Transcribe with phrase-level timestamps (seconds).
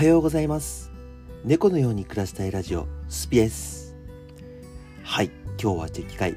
[0.00, 0.90] はようございます。
[1.44, 3.94] 猫のように暮らしたいラジオスピです
[5.02, 5.30] はい
[5.62, 6.34] 今日はチェキ会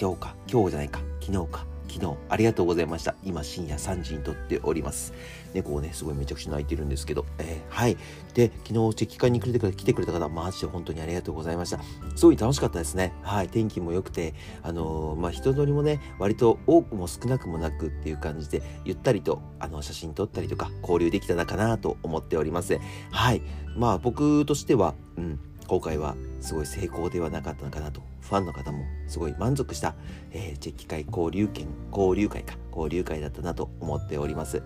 [0.00, 1.66] 今日か今日じゃないか昨日か。
[1.90, 3.16] 昨日ありがとうございました。
[3.24, 5.12] 今深夜3時に撮っております。
[5.52, 7.96] 猫をねすごいめちゃくちゃ泣いてるんですけど、えー、はい。
[8.32, 11.80] で昨日チェキ会に来てくれ来てくれた方マジで本当にありがとうございました。
[12.14, 13.12] すごい楽しかったですね。
[13.22, 13.48] はい。
[13.48, 22.78] 天気も良くてあのー、まあ人通りもね割と多くも少なくもなくっていう感じでゆったりとあの写真撮ったりとか交流できたらかなと思っております。
[23.10, 23.42] はい。
[23.76, 25.40] まあ僕としてはうん。
[25.70, 28.02] 今回はすごい成功ではなかったのかなと。
[28.22, 29.94] ファンの方もすごい満足した、
[30.32, 32.56] えー、チェキ会交流券交流会か。
[32.72, 34.64] 交流会だったなと思っております。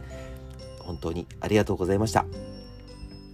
[0.78, 2.24] 本当にありがとうございました。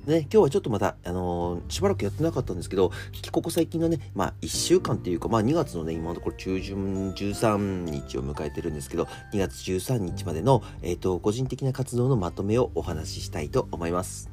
[0.04, 2.90] ね、今日はちょっとまた、あのー、しばらくやってなかったんですけど、
[3.30, 14.29] ここ最近のね、まあ1週間っていうか、まあ2月のね、今のところ中旬13日を迎えてるんですけど、2月13日までの、えっ、ー、と、個人的な活動のまとめをお話ししたいと思います。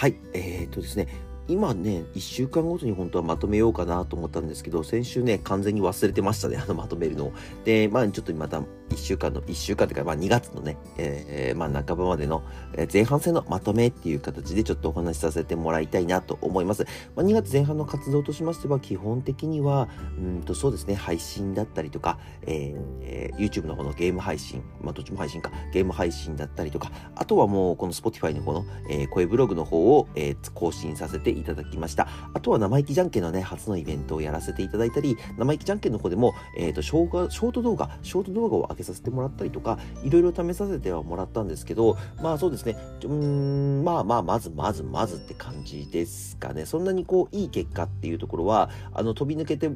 [0.00, 1.08] はい、えー、っとですね、
[1.46, 7.32] 今ね、1週間ごとに本当はまとめようかなと思ったんですけど、先週ね、完全に忘れてましたね、あのまとめるのを。
[7.66, 12.42] で、まあちょっとまた1週間の、1週間というか、まあ2月のね、えー、まあ半ばまでの、
[12.74, 16.84] え前半戦のまとめっていう形でちょっとお話しさせてもらいたいなと思います。
[17.16, 19.88] まあ、2月前半の活動としましては、基本的には、
[20.18, 32.08] うんとそうですね、配信だったりとか、えー、YouTube の方のゲーム配信、まあどっちも配信か、ゲーム配信だったりとか、あとはもうこの Spotify の方の、えー、声ブログの方を、えー、更新させていただきました。
[32.34, 46.66] あとは生意気じゃんけんのね、初のイベントをやらせていただいたり、生意気じゃんけんの方でも、えっ、ー、と、ショート動画、ショート動画を上げさせてもらったりとか、いろいろ試させてはもらったんですけど、まあそうですね、うーん、まあまあ、まずまずまずって感じですかね。
[46.66, 49.70] そんなにこう、いい結果っていうところは、あの、飛び抜けて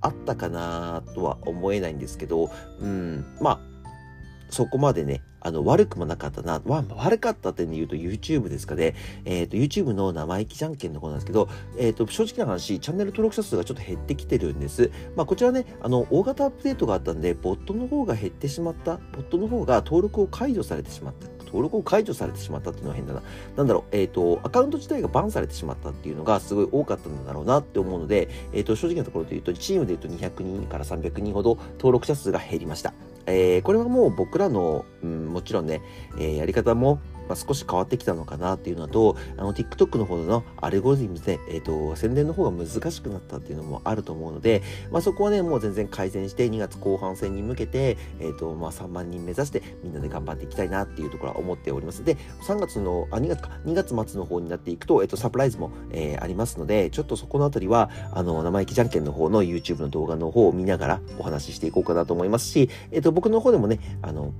[0.00, 2.50] あったかなとは思えないんですけど、
[2.80, 3.73] うん、まあ、
[4.54, 6.62] そこまでね、あの、悪くもなかったな。
[6.64, 8.94] まあ、悪かった点で言うと YouTube ですかね。
[9.24, 14.92] えっ、ー、と、YouTube の生意気じゃんけんの方なんですけど、えっ、ー、と、正直な話、チャンネル登録者数がちょっと減ってきてるんです。
[15.16, 18.98] まあ、こちらね、あの、大型アップデートがあったんで、ボットの方が減ってしまった。
[19.12, 21.26] ボットの方が登録を解除されてしまった。
[21.44, 23.22] 登録を解除されてしまったっていうのは変だな。
[23.56, 32.94] なんだろう、えっ、ー、と、アカウント自体がバンされてしまったっていうのがすごい多かったんだろうなって思うので、えっ、と、正直なところで言うと、チームで言うと200人から300人ほど登録者数が減りました。
[33.26, 35.80] えー、これはもう僕らの、うん、もちろんね、
[36.18, 52.04] えー、やり方もまあ、少し変わってきたのかなっていうのと、あの、TikTok の方のアルゴリズムで、えっ、ー、と、宣伝の方が難しくなったっていうのもあると思うので、まあ、そこはね、もう全然改善して、2月後半戦に向けて、えっ、ー、と、まあ、3万人目指して、みんなで頑張っていきたいなっていうところは思っております。
[52.04, 64.32] で、3月の、あ、2月か、2月末の方になっていくと、えっ、ー、と、サプライズも、えー、ありますので、ちょっとそこのあたりは、あの、生意気じゃんけんの方の YouTube の動画の方を見ながらお話ししていこうかなと思いますし、えっ、と、僕の方でもね、あの、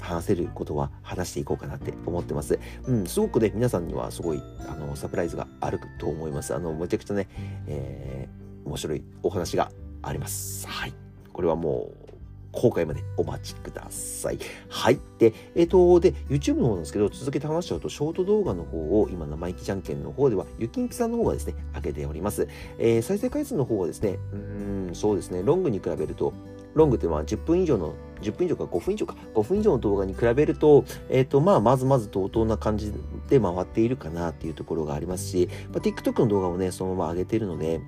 [0.00, 2.58] 話せることは話していこうかなって思ってます。
[2.86, 6.54] うん、すごくね、皆さんにはすごい、あの、サプライズがあると思います。
[6.54, 7.28] あの、めちゃくちゃね、
[7.66, 9.70] えー、面白いお話が
[10.02, 10.66] あります。
[10.66, 10.94] はい。
[11.32, 12.12] これはもう、
[12.52, 14.38] 公開までお待ちください。
[14.68, 15.00] はい。
[15.18, 22.46] で、えっ、ー、と、で、YouTube の方なんですけど、続けて話しちゃうと、ショート動画の方を、今、生意気じゃんけんの方では、ゆきんぴさんの方がですね、上げております。
[22.78, 26.34] えー、再生回数の方はですね、うん、そうですね、ロングに比べると、
[26.74, 29.16] ロングってまあ10分以上の10分以上か5分以上か。
[29.34, 32.92] 5分以上の動画に比べると、えっ、ー、と、まあ、まずまず同等な感じ
[33.28, 37.80] で回っているかなっていうところがありますし、まあ、TikTok の動画もね、そのまま上げているので、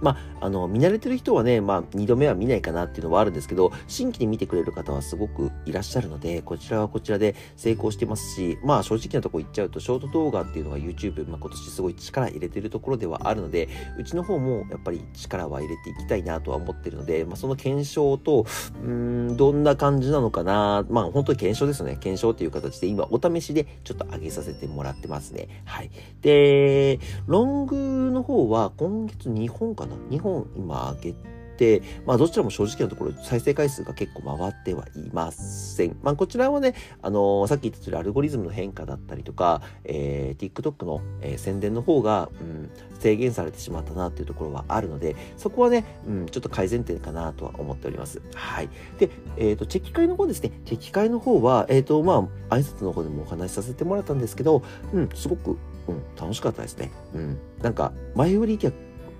[0.00, 13.68] まあ、あの、見慣れてる人はね、まあ、二度目は見ないかなっていうのはあるんですけど、新規に見てくれる方はすごくいらっしゃるので、こちらはこちらで成功してますし、まあ、正直なとこ言っちゃうと、ショート動画っていうのが YouTube、まあ、今年すごい力入れてるところではあるので、
[13.98, 18.46] うちの方もやっぱり力は入れていきたいなとは思ってるので、まあ、その検証と、
[18.82, 21.96] うん、どんな感じなのかな、まあ、本当に検証ですね。
[22.00, 25.62] 検証っていう形で、今、お試しでちょっと上げさせてもらってますね。
[25.64, 25.90] はい。
[26.20, 31.14] で、ロングの方は今月2本かな ?2 本今上げ
[31.56, 35.96] て、まあどちらも正直なところ再生回数が結構回ってはいません。
[36.02, 48.20] まあこちらはね、あのー、さっき言った通りアルゴリズムの変化だったりとか、えー、TikTok の、えー、宣伝の方が、うん、制限されてしまったなっていうところはあるので、そこはね、うん、ちょっと改善点かなとは思っております。
[48.34, 48.68] はい。
[48.98, 50.52] で、えっ、ー、と、チェキ会の方ですね。
[50.64, 54.62] チェキ会の方は、えっ、と、まあ、挨拶の方でもお話しさせてもらったんですけど、
[54.92, 55.56] うん、すごく、
[55.88, 56.90] うん、楽しかったですね。
[57.14, 57.38] うん。
[57.62, 58.74] なんか、前売り客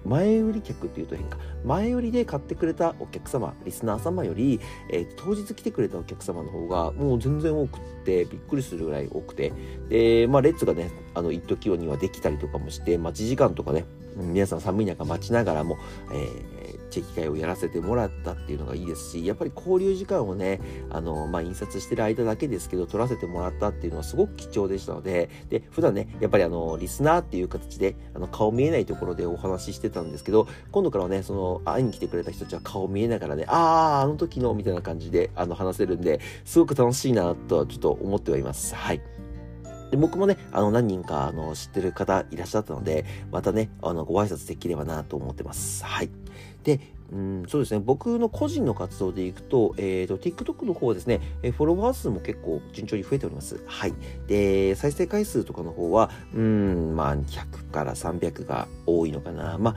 [0.07, 1.39] 前売り客っていうと変か。
[1.65, 4.61] 前売りで買ってくれたお客様、リスナー様より、
[4.91, 9.53] えー、当日来てくれたお客様の方がもう全然多くて、びっくりするぐらい多くて、
[9.89, 13.87] で、まあ、列がね、あの、一時にはできたりとかもして、待ち時間とかね、
[14.17, 15.79] 皆さん寒い中待ちながらも、
[16.13, 20.61] えー、チェキ会をやらせてもらったっていうのがいいですし、やっぱり交流時間をね、
[20.91, 38.75] あの、まあ、印刷してる間だけですけど、取らせてもらったっていうのはすごく貴重でしたので、で、普段ね、やっぱりあの、リスナーっていう形で、あの、顔見えないところでお話ししてたんですけど、今度からはね、その、会いに来てくれた人たちは顔見えながらね、あー、あの時の、みたいな感じで、あの、話せるんで、すごく楽しいな、とはちょっと思ってはいます。
[38.75, 39.26] はい。
[39.91, 45.85] で僕もね、あの、何人か、あの、知ってる方いらっしゃったので、またね、あの、ご挨拶できればなと思ってます。
[45.85, 46.11] はい。
[46.65, 46.81] で、
[47.13, 47.81] うん、そうですね。
[47.85, 53.61] 僕の個人の活動でいくと、えっ、ー、と、TikTok の方ですね、えフォロワー数も結構順調に増えております。
[53.67, 53.95] はい。
[54.27, 59.57] で、再生回数とかの方は、うん、まあ、100から300が多いのかな。
[59.59, 59.77] まあ、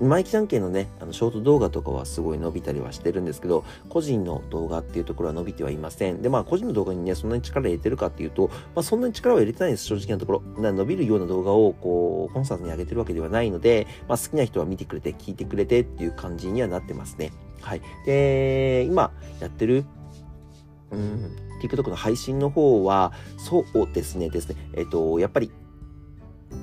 [0.00, 6.22] マイキャン系のね、あのショート動画とかはすごい伸びたりはしてるんですけど、個人の動画っていうところは伸びてはいません。
[6.22, 10.72] で、まあ、個人の動画にね、そんなに力入れてるかっていうと、まあ、そんなに力は入れてないんです、正直なところ。
[10.72, 17.32] 伸びるような動画を、こう、コンスタントに上げてるわけではないので、まあ、好きな人は見てくれて、聞いてくれてっていう感じにはなってますね。
[17.60, 17.82] はい。
[18.06, 19.84] で、今やってる、
[20.90, 24.56] うん、TikTok の配信の方は、そうですね、ですね。
[24.74, 25.50] えっと、やっぱり、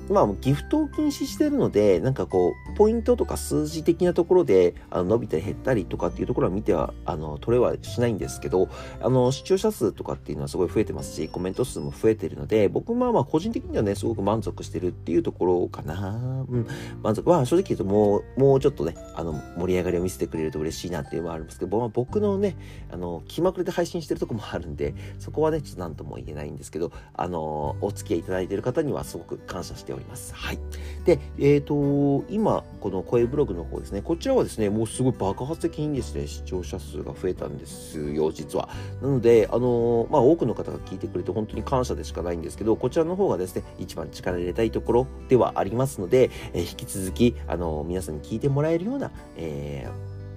[0.08, 8.68] まあ、ギフトを禁止してるので、なんかこう、ポイントとか数字的なところで、あの伸びたり減ったりとかっていうところは見ては、あの、取れはしないんですけど、
[9.00, 16.44] あの、視聴者数とかっていうのはすごい増えてますし、コメント数も増えてるので、僕はまあ個人的にはね、すごく満足してるっていうところかな。
[16.48, 16.66] うん。
[17.02, 22.56] 満足は、正直言うともう、もうちょっとね、あの、盛り上がりを見せてくれると嬉しいなっていうのはあるんですけど、まあ、僕のね、
[22.90, 30.34] あの、気まくれで配信してるとこもあるんで、そこはね、ちょっと何とも言えないんですけど、あの、お付き合いいただいてる方にはすごく感謝しております。
[30.34, 30.58] はい。
[31.04, 38.68] で、えっ、ー、と、今、この声ブログの方ですね、こちらはですね、もうすごい爆発的にですね、視聴者数が増えたんですよ、実は。
[39.00, 49.88] なので、あのまあ、多くの方が聞いてくれて本当に感謝でしかないんですけど、こちらの方がですね、一番力入れたいところではありますので、えー、引き続き、あの皆さんに聞いてもらえるような、え、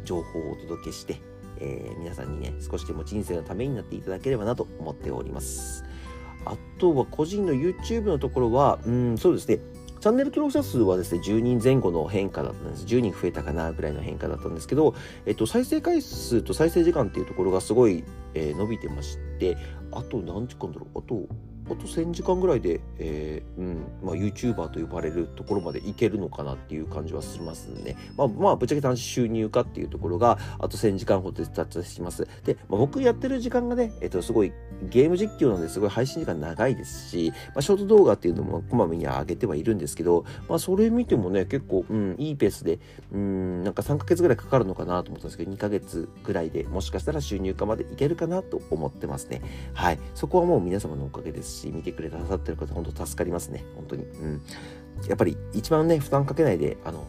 [0.05, 1.17] 情報をお届けして、
[1.59, 5.83] え、皆さんにね、少しでも人生のためになっていただければなと思っております。
[6.45, 9.59] あとは個人の YouTube のところは、うん、そうですね。
[9.99, 12.85] チャンネル登録者数はですね、10人前後の変化だったんです。
[12.85, 14.95] 10人増えたかなぐらいの変化だったんですけど、
[15.27, 18.03] えっと、再生回数と再生時間っていうところがすごい、
[18.33, 19.57] えー、伸びてまして、
[19.91, 21.27] あと何時間だろうあと
[21.67, 27.95] あと1000時間ぐらいで、えー、うんまあ、YouTuber と呼ばれるところまでいけるのかなっていう感じはしますね。
[28.17, 32.27] まあ、まあ、ぶっちゃけ単収入化っていうところが、あと1000時間ほどで達成します。
[32.45, 34.51] で、まあ、僕やってる時間がね、えっ、と、すごい
[34.89, 42.79] ゲーム実況なのですごい配信時間長いですし、まあ、ショート動画っていうのもこまめに上げてはいるんですけど、まあ、それ見てもね、結構、うん、いいペースで、
[43.11, 49.41] うん、なんか3ヶ月ぐらいかかるのかなと思ったんですけど、2ヶ月ぐらいでもしかしたら収入化までいけるかなと思ってますね。
[49.73, 49.99] はい。
[50.15, 53.63] そこはもう皆様のおかげですし、見てくれたさってる方、本当助かりますね。
[53.75, 54.03] 本当に。
[54.03, 54.41] うん。
[55.07, 57.05] やっぱり一番ね、負担かけないで、あの、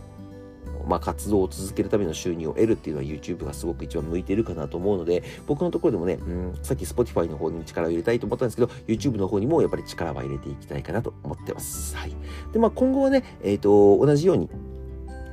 [0.86, 11.96] まあ、活動を続けるための収入を得るっていうのは YouTube がすごく一番向いてるかなと思うので、僕のところでもね、うん、さっき Spotify の方に力を入れたいと思ったんですけど、YouTube の方にもやっぱり力は入れていきたいかなと思ってます。
[11.96, 12.14] はい。
[12.52, 14.48] で、まあ、今後はね、えっ、ー、と、同じように、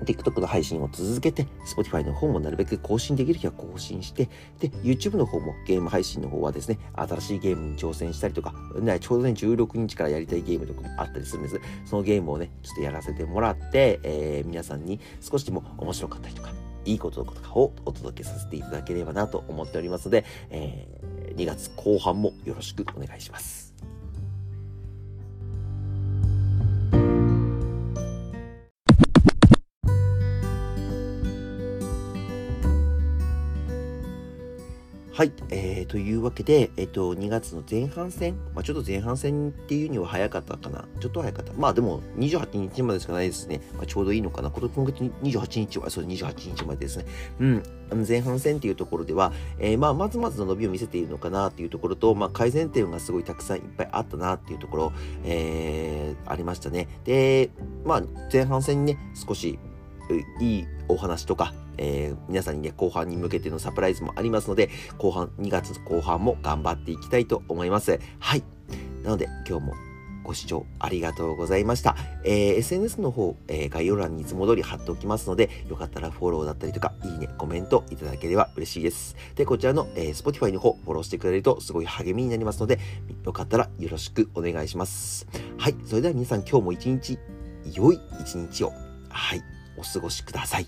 [0.09, 4.27] TikTok の配信を続けて、Spotify の方もなるべく更新できる日は更新して、
[4.59, 11.61] で、YouTube の方もゲーム配信の方はですね、新しいゲームに挑戦したりとか、ね、ちょうどね、16日からやりたいゲームとかもあったりするんです。
[11.85, 16.49] そのゲームをね、ちょっとやらせてもらって、えー、皆さんに少しでも面白かったりとか、
[16.85, 23.68] いいこととかをお届けさせていただければなと思っておりますので、えー、2月後半もよろしくお願いします。
[35.19, 40.85] はい、えー、というわけで、えっ、ー、と、2月の前半戦、まあ、ちょっと前半戦っていうには早かったかな。
[41.01, 41.51] ちょっと早かった。
[41.57, 43.59] まあでも、28日までしかないですね。
[43.73, 44.49] まあ、ちょうどいいのかな。
[44.49, 47.05] 今月28日は、そう、28日までですね。
[47.41, 47.63] うん。
[48.07, 54.93] 前半戦っていうところでは、えー、まあ、まずまずの伸びを見せているのかなっていうところと、まあ、改善点がすごいたくさんいっぱいあったなっていうところ、
[55.25, 56.87] えー、ありましたね。
[57.03, 57.49] で、
[57.83, 59.59] まあ、前半戦にね、少し
[60.39, 67.99] いいお話とか、えー、皆さんにね、後半に向けてのサプライズもありますので、後半、2月後半も頑張っていきたいと思います。
[68.19, 68.43] はい。
[69.03, 69.73] なので、今日も
[70.23, 71.95] ご視聴ありがとうございました。
[72.23, 79.15] えー、SNS の方、えー、概要欄にいつも通り貼っておきますので、よかったらフォローだったりとか、いいね、コメントいただければ嬉しいです。
[79.35, 82.77] で、こちらの、えー、Spotify の方、フォローしてくれるとすごい励みになりますので、
[83.23, 85.27] よかったらよろしくお願いします。
[85.57, 85.75] はい。
[85.85, 87.17] それでは皆さん今日も一日、
[87.73, 88.73] 良い一日を。
[89.09, 89.41] はい。
[89.79, 90.67] お過ごしください。